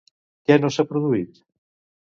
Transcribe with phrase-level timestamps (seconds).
[0.47, 1.41] Què no s'ha produït?